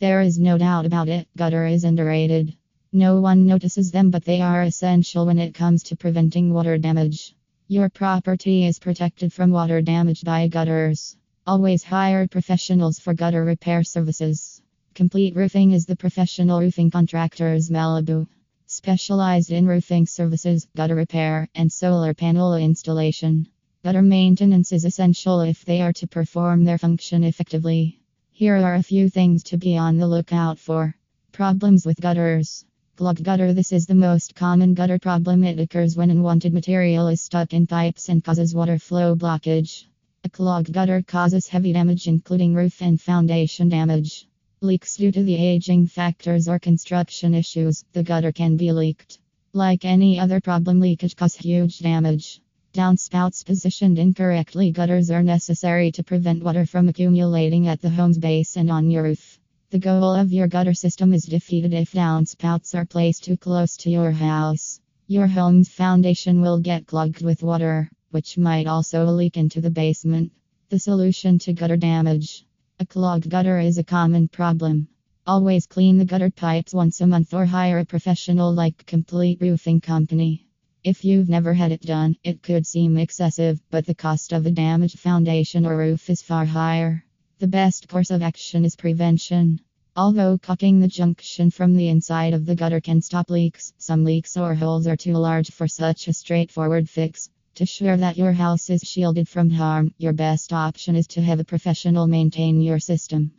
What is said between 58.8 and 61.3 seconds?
your roof. The goal of your gutter system is